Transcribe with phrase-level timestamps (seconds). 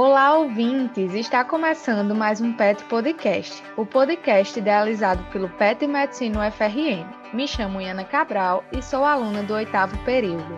[0.00, 1.12] Olá, ouvintes!
[1.12, 7.04] Está começando mais um PET Podcast, o podcast idealizado pelo PET Medicina UFRN.
[7.34, 10.56] Me chamo Iana Cabral e sou aluna do oitavo período.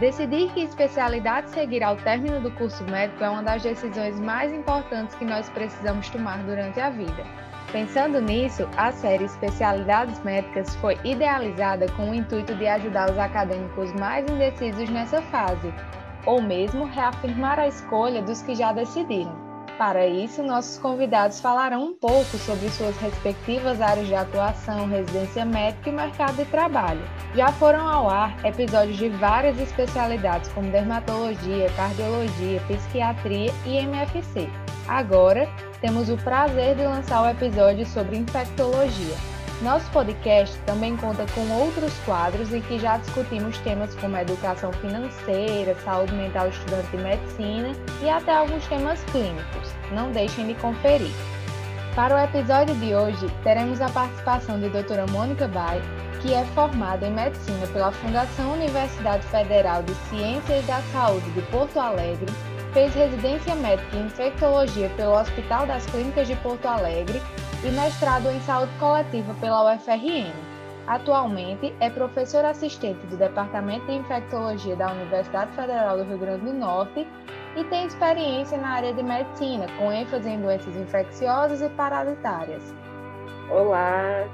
[0.00, 5.14] Decidir que especialidade seguir ao término do curso médico é uma das decisões mais importantes
[5.16, 7.26] que nós precisamos tomar durante a vida.
[7.72, 13.92] Pensando nisso, a série Especialidades Médicas foi idealizada com o intuito de ajudar os acadêmicos
[13.92, 15.70] mais indecisos nessa fase,
[16.26, 19.52] ou mesmo reafirmar a escolha dos que já decidiram.
[19.78, 25.88] Para isso, nossos convidados falarão um pouco sobre suas respectivas áreas de atuação, residência médica
[25.88, 27.02] e mercado de trabalho.
[27.34, 34.48] Já foram ao ar episódios de várias especialidades como dermatologia, cardiologia, psiquiatria e MFC.
[34.86, 35.48] Agora,
[35.80, 39.16] temos o prazer de lançar o episódio sobre infectologia.
[39.62, 45.76] Nosso podcast também conta com outros quadros em que já discutimos temas como educação financeira,
[45.84, 49.72] saúde mental estudante de medicina e até alguns temas clínicos.
[49.92, 51.12] Não deixem de conferir.
[51.94, 55.80] Para o episódio de hoje, teremos a participação de doutora Mônica Bay,
[56.20, 61.78] que é formada em medicina pela Fundação Universidade Federal de Ciências da Saúde de Porto
[61.78, 62.32] Alegre
[62.72, 67.20] Fez residência médica em infectologia pelo Hospital das Clínicas de Porto Alegre
[67.64, 70.32] e mestrado em saúde coletiva pela UFRN.
[70.86, 76.52] Atualmente é professora assistente do Departamento de Infectologia da Universidade Federal do Rio Grande do
[76.52, 77.06] Norte
[77.56, 82.74] e tem experiência na área de medicina, com ênfase em doenças infecciosas e parasitárias.
[83.48, 84.26] Olá,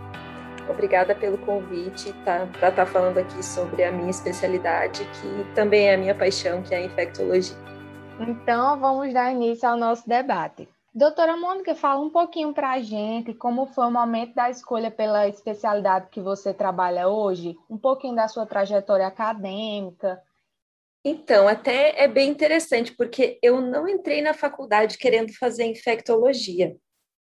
[0.66, 5.88] obrigada pelo convite tá, para estar tá falando aqui sobre a minha especialidade, que também
[5.88, 7.56] é a minha paixão, que é a infectologia.
[8.18, 10.66] Então, vamos dar início ao nosso debate.
[10.94, 15.28] Doutora Mônica, fala um pouquinho para a gente como foi o momento da escolha pela
[15.28, 20.20] especialidade que você trabalha hoje, um pouquinho da sua trajetória acadêmica.
[21.04, 26.76] Então, até é bem interessante, porque eu não entrei na faculdade querendo fazer infectologia.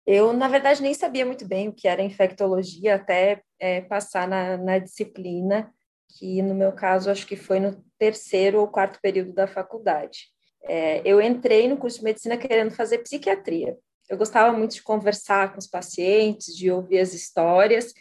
[0.07, 4.57] Eu, na verdade, nem sabia muito bem o que era infectologia até é, passar na,
[4.59, 5.73] na disciplina,
[6.19, 10.33] que no meu caso acho que foi no terceiro ou quarto período da faculdade.
[10.67, 13.77] É, eu entrei no curso de medicina querendo fazer psiquiatria.
[14.08, 17.92] Eu gostava muito de conversar com os pacientes, de ouvir as histórias.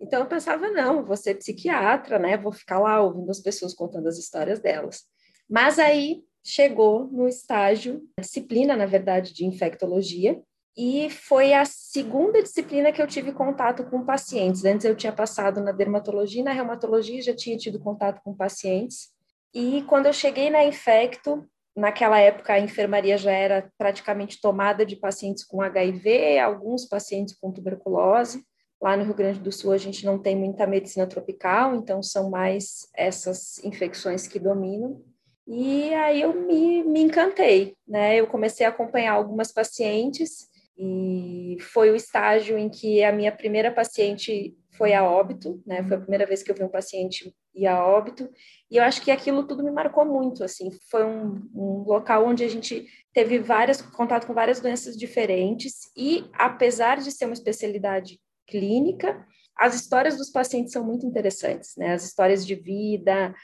[0.00, 2.36] Então eu pensava, não, vou ser psiquiatra, né?
[2.36, 5.04] Vou ficar lá ouvindo as pessoas contando as histórias delas.
[5.48, 10.40] Mas aí chegou no estágio, disciplina, na verdade, de infectologia,
[10.76, 14.64] e foi a segunda disciplina que eu tive contato com pacientes.
[14.64, 19.10] Antes eu tinha passado na dermatologia e na reumatologia, já tinha tido contato com pacientes.
[19.54, 24.96] E quando eu cheguei na infecto, Naquela época, a enfermaria já era praticamente tomada de
[24.96, 28.44] pacientes com HIV, alguns pacientes com tuberculose.
[28.80, 32.28] Lá no Rio Grande do Sul, a gente não tem muita medicina tropical, então são
[32.28, 35.02] mais essas infecções que dominam.
[35.46, 38.16] E aí eu me, me encantei, né?
[38.16, 43.70] Eu comecei a acompanhar algumas pacientes e foi o estágio em que a minha primeira
[43.70, 45.82] paciente foi a óbito, né?
[45.84, 48.28] Foi a primeira vez que eu vi um paciente ir a óbito,
[48.70, 52.44] e eu acho que aquilo tudo me marcou muito, assim, foi um, um local onde
[52.44, 58.18] a gente teve várias, contato com várias doenças diferentes, e apesar de ser uma especialidade
[58.46, 59.26] clínica,
[59.56, 61.92] as histórias dos pacientes são muito interessantes, né?
[61.92, 63.34] As histórias de vida,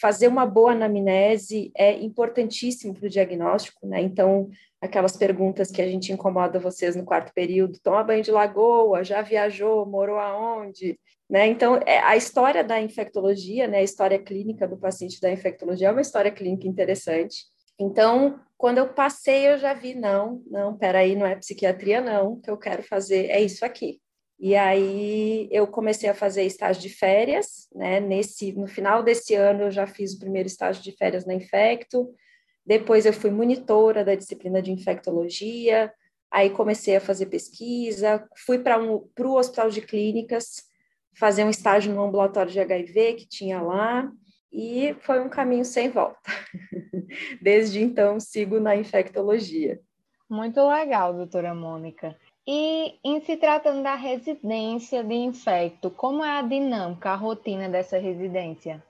[0.00, 4.00] fazer uma boa anamnese é importantíssimo para o diagnóstico, né?
[4.00, 4.48] Então,
[4.80, 9.22] aquelas perguntas que a gente incomoda vocês no quarto período, toma banho de lagoa, já
[9.22, 10.98] viajou, morou aonde,
[11.32, 11.46] né?
[11.46, 15.90] Então, é, a história da infectologia, né, a história clínica do paciente da infectologia é
[15.90, 17.46] uma história clínica interessante.
[17.80, 22.50] Então, quando eu passei, eu já vi, não, não, peraí, não é psiquiatria, não, que
[22.50, 23.98] eu quero fazer é isso aqui.
[24.38, 27.98] E aí eu comecei a fazer estágio de férias, né?
[27.98, 32.12] Nesse, no final desse ano eu já fiz o primeiro estágio de férias na Infecto.
[32.66, 35.90] Depois eu fui monitora da disciplina de infectologia.
[36.30, 40.70] Aí comecei a fazer pesquisa, fui para um, o hospital de clínicas
[41.14, 44.10] fazer um estágio no ambulatório de HIV que tinha lá
[44.52, 46.20] e foi um caminho sem volta.
[47.40, 49.80] Desde então sigo na infectologia.
[50.28, 52.16] Muito legal, doutora Mônica.
[52.46, 57.98] E em se tratando da residência de infecto, como é a dinâmica, a rotina dessa
[57.98, 58.82] residência?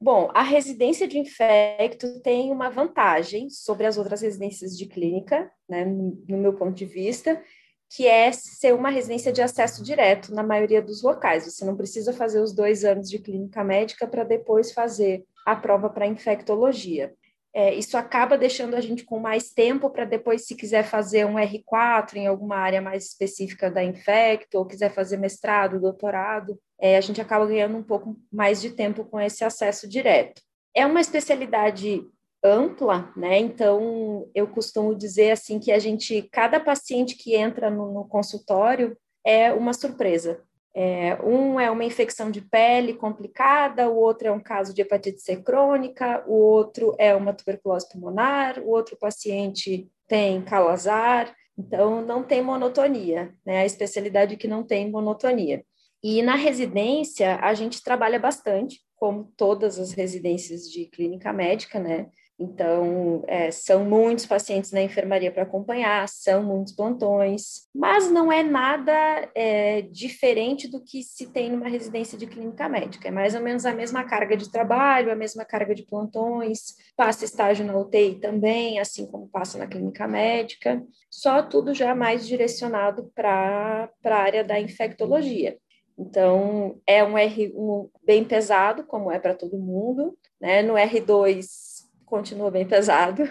[0.00, 5.84] Bom, a residência de infecto tem uma vantagem sobre as outras residências de clínica, né,
[5.84, 7.42] no meu ponto de vista,
[7.90, 11.44] que é ser uma residência de acesso direto na maioria dos locais.
[11.44, 15.88] Você não precisa fazer os dois anos de clínica médica para depois fazer a prova
[15.88, 17.14] para infectologia
[17.58, 21.36] é, isso acaba deixando a gente com mais tempo para depois, se quiser fazer um
[21.36, 27.00] R4 em alguma área mais específica da infecto, ou quiser fazer mestrado, doutorado, é, a
[27.00, 30.42] gente acaba ganhando um pouco mais de tempo com esse acesso direto.
[30.74, 32.02] É uma especialidade
[32.46, 33.38] ampla, né?
[33.38, 38.96] Então, eu costumo dizer assim que a gente, cada paciente que entra no, no consultório
[39.24, 40.40] é uma surpresa.
[40.74, 45.22] É, um é uma infecção de pele complicada, o outro é um caso de hepatite
[45.22, 52.22] C crônica, o outro é uma tuberculose pulmonar, o outro paciente tem calazar, então não
[52.22, 53.60] tem monotonia, né?
[53.60, 55.64] A especialidade que não tem monotonia.
[56.02, 62.08] E na residência a gente trabalha bastante, como todas as residências de clínica médica, né?
[62.38, 68.42] Então, é, são muitos pacientes na enfermaria para acompanhar, são muitos plantões, mas não é
[68.42, 68.92] nada
[69.34, 73.08] é, diferente do que se tem numa residência de clínica médica.
[73.08, 77.24] É mais ou menos a mesma carga de trabalho, a mesma carga de plantões, passa
[77.24, 83.10] estágio na UTI também, assim como passa na clínica médica, só tudo já mais direcionado
[83.14, 85.56] para a área da infectologia.
[85.98, 90.60] Então, é um R1 bem pesado, como é para todo mundo, né?
[90.60, 91.75] No R2
[92.06, 93.22] continua bem pesado.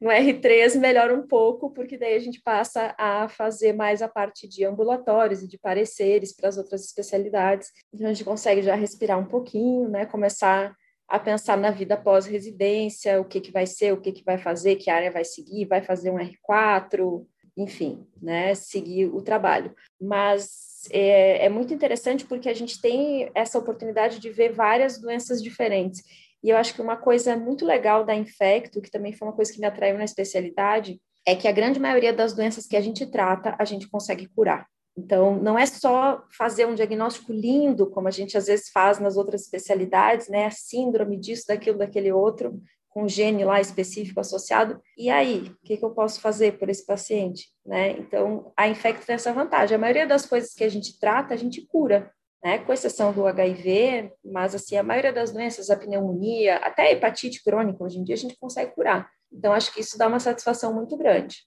[0.00, 4.48] No R3 melhora um pouco, porque daí a gente passa a fazer mais a parte
[4.48, 7.68] de ambulatórios e de pareceres para as outras especialidades.
[7.92, 10.06] Então a gente consegue já respirar um pouquinho, né?
[10.06, 10.74] Começar
[11.08, 14.76] a pensar na vida pós-residência, o que, que vai ser, o que, que vai fazer,
[14.76, 17.26] que área vai seguir, vai fazer um R4,
[17.56, 18.54] enfim, né?
[18.54, 19.74] Seguir o trabalho.
[20.00, 25.42] Mas é, é muito interessante porque a gente tem essa oportunidade de ver várias doenças
[25.42, 26.02] diferentes.
[26.44, 29.50] E eu acho que uma coisa muito legal da Infecto, que também foi uma coisa
[29.50, 33.06] que me atraiu na especialidade, é que a grande maioria das doenças que a gente
[33.06, 34.66] trata, a gente consegue curar.
[34.94, 39.16] Então, não é só fazer um diagnóstico lindo, como a gente às vezes faz nas
[39.16, 40.50] outras especialidades, né?
[40.50, 42.60] Síndrome disso, daquilo, daquele outro,
[42.90, 44.78] com gene lá específico associado.
[44.98, 47.48] E aí, o que, que, eu posso fazer por esse paciente?
[47.64, 47.92] Né?
[47.92, 49.74] Então, a Infecto tem essa vantagem.
[49.74, 52.12] A maioria das coisas que a gente trata, a gente cura
[52.44, 56.92] né, com exceção do HIV, mas assim, a maioria das doenças, a pneumonia, até a
[56.92, 59.08] hepatite crônica, hoje em dia a gente consegue curar.
[59.32, 61.38] Então, acho que isso dá uma satisfação muito grande.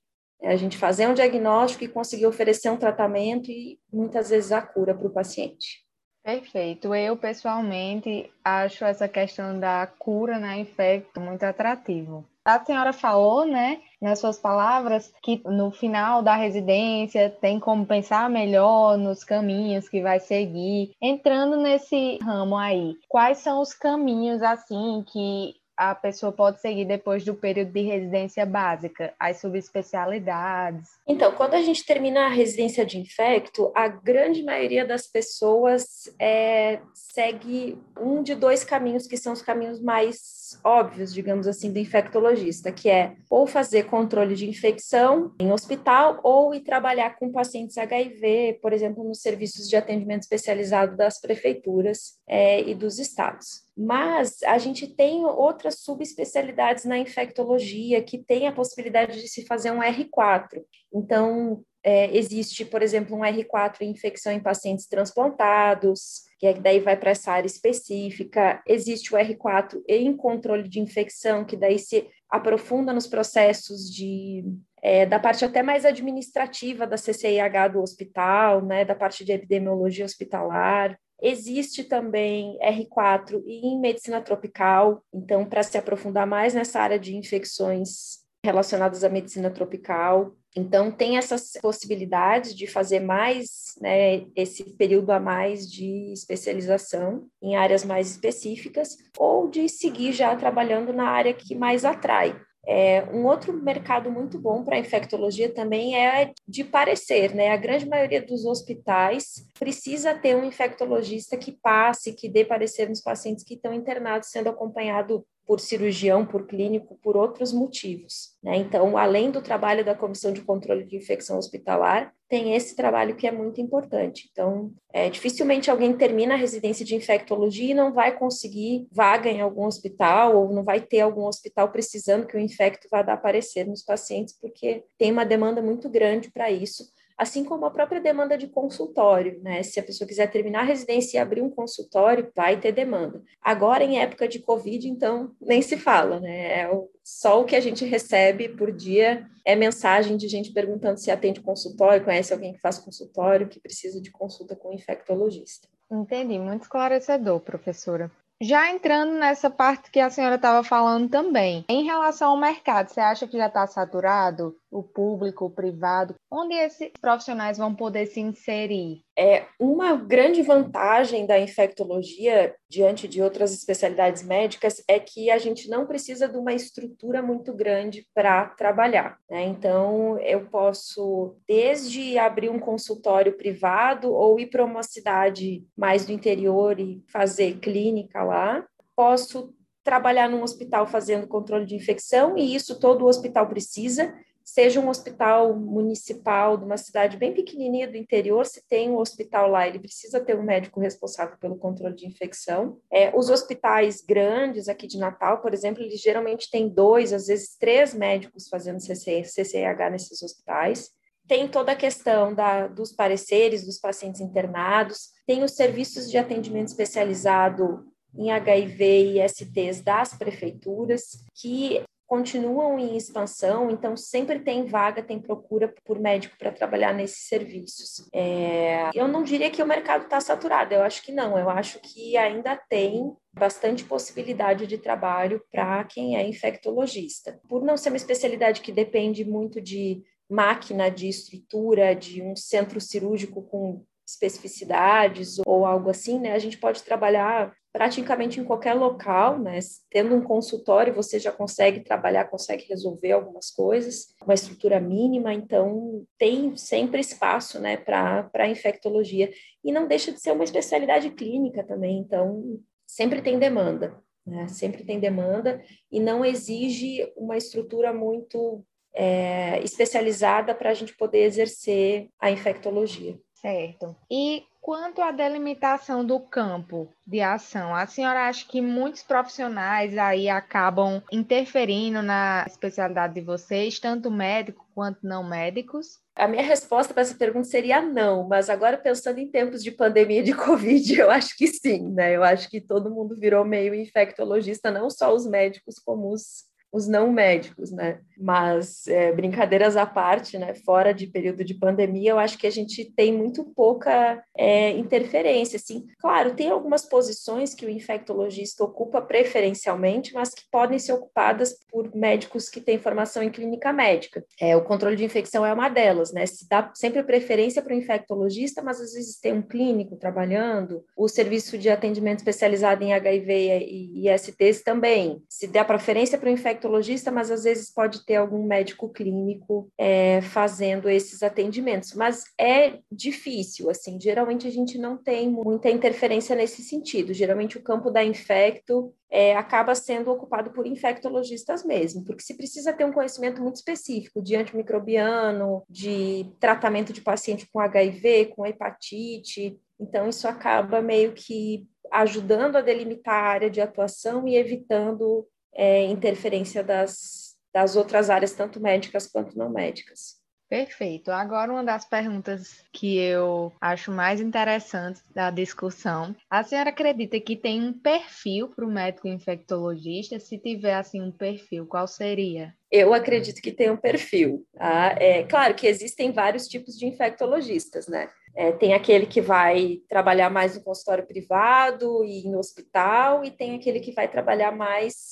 [0.41, 4.61] É a gente fazer um diagnóstico e conseguir oferecer um tratamento e muitas vezes a
[4.61, 5.85] cura para o paciente.
[6.23, 6.93] Perfeito.
[6.93, 12.25] Eu, pessoalmente, acho essa questão da cura na infecto muito atrativo.
[12.47, 18.29] A senhora falou, né, nas suas palavras, que no final da residência tem como pensar
[18.29, 20.93] melhor nos caminhos que vai seguir.
[21.01, 27.23] Entrando nesse ramo aí, quais são os caminhos assim que a pessoa pode seguir depois
[27.23, 30.89] do período de residência básica, as subespecialidades?
[31.07, 36.79] Então, quando a gente termina a residência de infecto, a grande maioria das pessoas é,
[36.93, 42.71] segue um de dois caminhos que são os caminhos mais óbvios, digamos assim, do infectologista,
[42.71, 48.59] que é ou fazer controle de infecção em hospital ou ir trabalhar com pacientes HIV,
[48.61, 53.66] por exemplo, nos serviços de atendimento especializado das prefeituras é, e dos estados.
[53.77, 59.69] Mas a gente tem outras subespecialidades na infectologia que tem a possibilidade de se fazer
[59.69, 60.63] um R4.
[60.91, 66.79] Então, é, existe, por exemplo, um R4 em infecção em pacientes transplantados, que é, daí
[66.79, 68.61] vai para essa área específica.
[68.65, 74.43] Existe o R4 em controle de infecção, que daí se aprofunda nos processos de
[74.81, 80.05] é, da parte até mais administrativa da CCIH do hospital, né, da parte de epidemiologia
[80.05, 80.97] hospitalar.
[81.21, 88.25] Existe também R4 em medicina tropical, então, para se aprofundar mais nessa área de infecções
[88.45, 90.35] relacionadas à medicina tropical.
[90.55, 97.55] Então, tem essas possibilidades de fazer mais, né, esse período a mais de especialização em
[97.55, 102.39] áreas mais específicas, ou de seguir já trabalhando na área que mais atrai.
[102.69, 107.51] É, um outro mercado muito bom para a infectologia também é de parecer, né?
[107.51, 112.99] A grande maioria dos hospitais precisa ter um infectologista que passe, que dê parecer nos
[112.99, 118.35] pacientes que estão internados sendo acompanhado por cirurgião, por clínico, por outros motivos.
[118.43, 118.57] Né?
[118.57, 123.25] Então, além do trabalho da Comissão de Controle de Infecção Hospitalar, tem esse trabalho que
[123.25, 124.27] é muito importante.
[124.29, 129.39] Então, é, dificilmente alguém termina a residência de infectologia e não vai conseguir vaga em
[129.39, 133.81] algum hospital ou não vai ter algum hospital precisando que o infecto vá aparecer nos
[133.81, 136.83] pacientes, porque tem uma demanda muito grande para isso
[137.17, 139.63] assim como a própria demanda de consultório, né?
[139.63, 143.23] Se a pessoa quiser terminar a residência e abrir um consultório, vai ter demanda.
[143.41, 146.61] Agora, em época de Covid, então, nem se fala, né?
[146.61, 146.71] É
[147.03, 151.39] só o que a gente recebe por dia é mensagem de gente perguntando se atende
[151.39, 155.67] consultório, conhece alguém que faz consultório, que precisa de consulta com um infectologista.
[155.89, 158.11] Entendi, muito esclarecedor, professora.
[158.39, 162.99] Já entrando nessa parte que a senhora estava falando também, em relação ao mercado, você
[162.99, 164.55] acha que já está saturado?
[164.71, 166.15] O público, o privado?
[166.31, 169.01] Onde esses profissionais vão poder se inserir?
[169.17, 175.69] É uma grande vantagem da infectologia diante de outras especialidades médicas é que a gente
[175.69, 179.17] não precisa de uma estrutura muito grande para trabalhar.
[179.29, 179.45] Né?
[179.45, 186.11] Então, eu posso desde abrir um consultório privado ou ir para uma cidade mais do
[186.11, 188.65] interior e fazer clínica lá.
[188.95, 189.53] Posso
[189.87, 194.13] trabalhar num hospital fazendo controle de infecção, e isso todo o hospital precisa,
[194.47, 199.49] seja um hospital municipal de uma cidade bem pequenininha do interior, se tem um hospital
[199.49, 202.79] lá, ele precisa ter um médico responsável pelo controle de infecção.
[202.89, 207.57] É, os hospitais grandes aqui de Natal, por exemplo, eles geralmente têm dois, às vezes
[207.57, 210.91] três médicos fazendo CC, CCH nesses hospitais.
[211.27, 216.69] Tem toda a questão da, dos pareceres dos pacientes internados, tem os serviços de atendimento
[216.69, 217.85] especializado
[218.17, 225.19] em HIV e STs das prefeituras, que continuam em expansão, então sempre tem vaga, tem
[225.19, 228.07] procura por médico para trabalhar nesses serviços.
[228.13, 231.79] É, eu não diria que o mercado está saturado, eu acho que não, eu acho
[231.79, 237.39] que ainda tem bastante possibilidade de trabalho para quem é infectologista.
[237.47, 242.79] Por não ser uma especialidade que depende muito de máquina, de estrutura, de um centro
[242.79, 246.31] cirúrgico com especificidades ou algo assim, né?
[246.31, 249.59] A gente pode trabalhar praticamente em qualquer local, né?
[249.91, 256.03] Tendo um consultório, você já consegue trabalhar, consegue resolver algumas coisas, uma estrutura mínima, então
[256.17, 259.31] tem sempre espaço, né, para infectologia.
[259.63, 264.47] E não deixa de ser uma especialidade clínica também, então sempre tem demanda, né?
[264.47, 268.65] Sempre tem demanda e não exige uma estrutura muito
[268.95, 273.19] é, especializada para a gente poder exercer a infectologia.
[273.35, 273.95] Certo.
[274.09, 280.27] E quanto à delimitação do campo de ação, a senhora acha que muitos profissionais aí
[280.27, 286.01] acabam interferindo na especialidade de vocês, tanto médico quanto não médicos?
[286.13, 290.21] A minha resposta para essa pergunta seria não, mas agora pensando em tempos de pandemia
[290.21, 292.13] de Covid, eu acho que sim, né?
[292.13, 296.87] Eu acho que todo mundo virou meio infectologista, não só os médicos, como os os
[296.87, 297.99] não médicos, né?
[298.17, 300.53] Mas é, brincadeiras à parte, né?
[300.65, 305.57] Fora de período de pandemia, eu acho que a gente tem muito pouca é, interferência.
[305.57, 311.55] Assim, claro, tem algumas posições que o infectologista ocupa preferencialmente, mas que podem ser ocupadas
[311.69, 314.23] por médicos que têm formação em clínica médica.
[314.39, 316.25] É, o controle de infecção é uma delas, né?
[316.25, 321.07] Se dá sempre preferência para o infectologista, mas às vezes tem um clínico trabalhando, o
[321.07, 325.21] serviço de atendimento especializado em HIV e ISTs também.
[325.29, 326.66] Se dá preferência para o infectologista
[327.11, 331.93] mas às vezes pode ter algum médico clínico é, fazendo esses atendimentos.
[331.93, 337.13] Mas é difícil, assim, geralmente a gente não tem muita interferência nesse sentido.
[337.13, 342.73] Geralmente o campo da infecto é, acaba sendo ocupado por infectologistas mesmo, porque se precisa
[342.73, 349.57] ter um conhecimento muito específico de antimicrobiano, de tratamento de paciente com HIV, com hepatite,
[349.79, 355.25] então isso acaba meio que ajudando a delimitar a área de atuação e evitando
[355.57, 360.17] é, interferência das, das outras áreas, tanto médicas quanto não médicas.
[360.49, 361.11] Perfeito.
[361.11, 366.15] Agora, uma das perguntas que eu acho mais interessantes da discussão.
[366.29, 370.19] A senhora acredita que tem um perfil para o médico infectologista?
[370.19, 372.53] Se tiver, assim, um perfil, qual seria?
[372.71, 374.45] Eu acredito que tem um perfil.
[374.53, 374.95] Tá?
[374.97, 378.09] É claro que existem vários tipos de infectologistas, né?
[378.33, 383.55] É, tem aquele que vai trabalhar mais no consultório privado e em hospital, e tem
[383.55, 385.11] aquele que vai trabalhar mais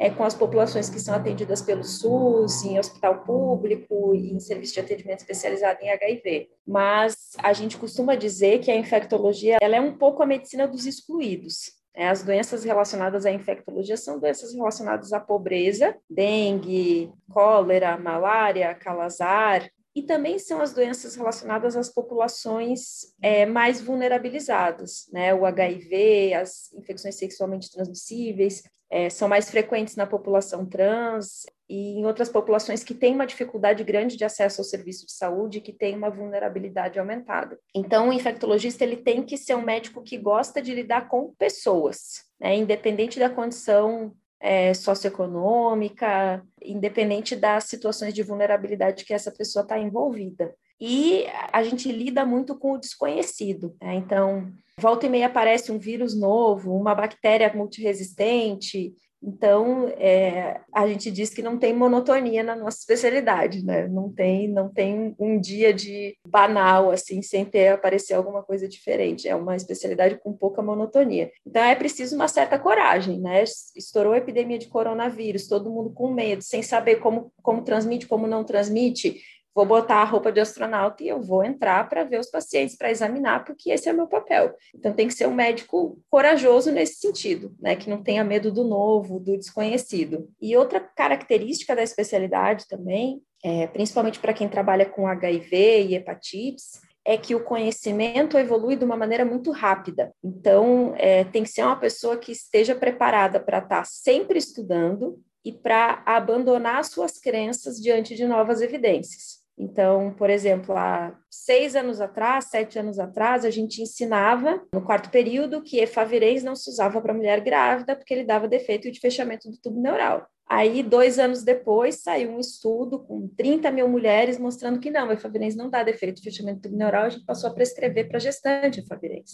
[0.00, 4.72] é, com as populações que são atendidas pelo SUS, em hospital público e em serviço
[4.72, 6.48] de atendimento especializado em HIV.
[6.66, 10.86] Mas a gente costuma dizer que a infectologia ela é um pouco a medicina dos
[10.86, 11.78] excluídos.
[11.94, 19.68] É, as doenças relacionadas à infectologia são doenças relacionadas à pobreza, dengue, cólera, malária, calazar,
[19.94, 25.34] e também são as doenças relacionadas às populações é, mais vulnerabilizadas, né?
[25.34, 32.04] O HIV, as infecções sexualmente transmissíveis, é, são mais frequentes na população trans e em
[32.04, 35.96] outras populações que têm uma dificuldade grande de acesso ao serviço de saúde, que têm
[35.96, 37.56] uma vulnerabilidade aumentada.
[37.72, 42.24] Então, o infectologista ele tem que ser um médico que gosta de lidar com pessoas,
[42.40, 42.56] né?
[42.56, 50.54] independente da condição é, socioeconômica, independente das situações de vulnerabilidade que essa pessoa está envolvida.
[50.80, 53.76] E a gente lida muito com o desconhecido.
[53.80, 53.96] Né?
[53.96, 61.10] Então, volta e meia aparece um vírus novo, uma bactéria multiresistente, Então, é, a gente
[61.10, 63.86] diz que não tem monotonia na nossa especialidade, né?
[63.86, 69.28] Não tem, não tem um dia de banal, assim, sem ter aparecer alguma coisa diferente.
[69.28, 71.30] É uma especialidade com pouca monotonia.
[71.46, 73.44] Então, é preciso uma certa coragem, né?
[73.76, 78.26] Estourou a epidemia de coronavírus, todo mundo com medo, sem saber como, como transmite, como
[78.26, 79.20] não transmite
[79.54, 82.90] vou botar a roupa de astronauta e eu vou entrar para ver os pacientes, para
[82.90, 84.54] examinar, porque esse é o meu papel.
[84.74, 87.76] Então, tem que ser um médico corajoso nesse sentido, né?
[87.76, 90.28] Que não tenha medo do novo, do desconhecido.
[90.40, 96.80] E outra característica da especialidade também, é, principalmente para quem trabalha com HIV e hepatites,
[97.04, 100.12] é que o conhecimento evolui de uma maneira muito rápida.
[100.22, 105.18] Então, é, tem que ser uma pessoa que esteja preparada para estar tá sempre estudando
[105.44, 109.39] e para abandonar suas crenças diante de novas evidências.
[109.60, 115.10] Então, por exemplo, há seis anos atrás, sete anos atrás, a gente ensinava no quarto
[115.10, 119.50] período que efavirenz não se usava para mulher grávida porque ele dava defeito de fechamento
[119.50, 120.26] do tubo neural.
[120.48, 125.54] Aí, dois anos depois, saiu um estudo com 30 mil mulheres mostrando que não, efavirenz
[125.54, 128.80] não dá defeito de fechamento do tubo neural, a gente passou a prescrever para gestante
[128.80, 129.32] efavirenz.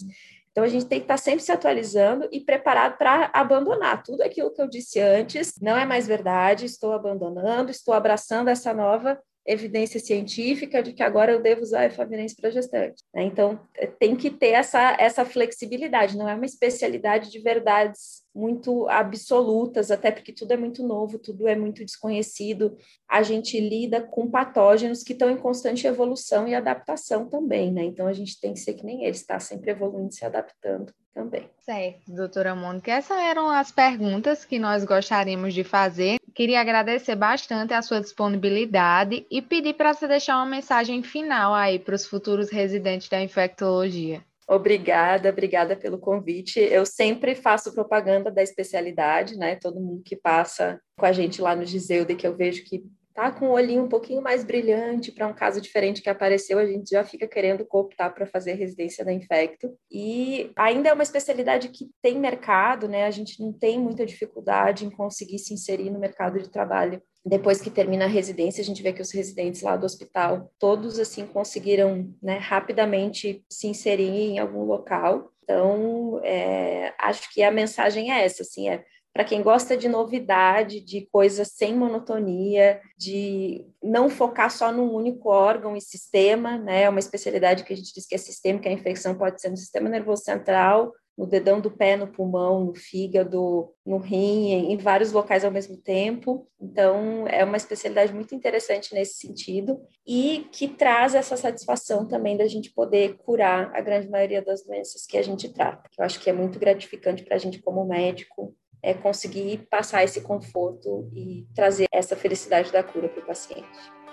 [0.51, 4.53] Então, a gente tem que estar sempre se atualizando e preparado para abandonar tudo aquilo
[4.53, 9.17] que eu disse antes, não é mais verdade, estou abandonando, estou abraçando essa nova
[9.47, 13.01] evidência científica de que agora eu devo usar efavirenz para gestante.
[13.15, 13.23] Né?
[13.23, 18.87] Então, é, tem que ter essa, essa flexibilidade, não é uma especialidade de verdades muito
[18.89, 22.77] absolutas, até porque tudo é muito novo, tudo é muito desconhecido.
[23.09, 27.83] A gente lida com patógenos que estão em constante evolução e adaptação também, né?
[27.83, 31.49] Então, a gente tem que ser que nem eles, está sempre evoluindo, se adaptando também.
[31.61, 32.91] Certo, doutora Mônica.
[32.91, 36.16] Essas eram as perguntas que nós gostaríamos de fazer.
[36.37, 41.79] Queria agradecer bastante a sua disponibilidade e pedir para você deixar uma mensagem final aí
[41.79, 44.23] para os futuros residentes da infectologia.
[44.47, 46.59] Obrigada, obrigada pelo convite.
[46.59, 49.55] Eu sempre faço propaganda da especialidade, né?
[49.55, 52.83] Todo mundo que passa com a gente lá no Giseude, que eu vejo que
[53.17, 56.65] tá com o olhinho um pouquinho mais brilhante para um caso diferente que apareceu, a
[56.67, 59.75] gente já fica querendo cooptar para fazer residência da Infecto.
[59.91, 63.05] E ainda é uma especialidade que tem mercado, né?
[63.05, 67.01] A gente não tem muita dificuldade em conseguir se inserir no mercado de trabalho.
[67.25, 70.99] Depois que termina a residência, a gente vê que os residentes lá do hospital, todos
[70.99, 75.31] assim conseguiram, né, rapidamente se inserir em algum local.
[75.43, 78.83] Então, é, acho que a mensagem é essa, assim, é
[79.17, 85.27] para quem gosta de novidade, de coisas sem monotonia, de não focar só num único
[85.27, 86.83] órgão e sistema, né?
[86.83, 89.57] É uma especialidade que a gente diz que é sistêmica, a infecção pode ser no
[89.57, 95.11] sistema nervoso central, no dedão do pé, no pulmão, no fígado, no rim, em vários
[95.11, 96.47] locais ao mesmo tempo.
[96.61, 102.47] Então, é uma especialidade muito interessante nesse sentido e que traz essa satisfação também da
[102.47, 105.89] gente poder curar a grande maioria das doenças que a gente trata.
[105.97, 108.55] Eu acho que é muito gratificante para a gente como médico
[108.87, 113.67] é conseguir passar esse conforto e trazer essa felicidade da cura para o paciente.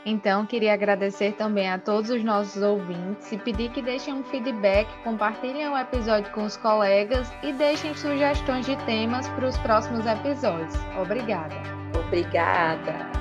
[0.04, 4.86] Então, queria agradecer também a todos os nossos ouvintes e pedir que deixem um feedback,
[5.02, 10.74] compartilhem o episódio com os colegas e deixem sugestões de temas para os próximos episódios.
[11.00, 11.54] Obrigada.
[12.06, 13.13] Obrigada.